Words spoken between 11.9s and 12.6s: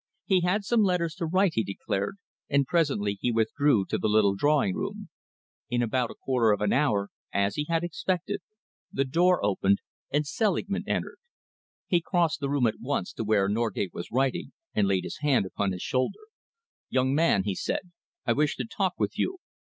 crossed the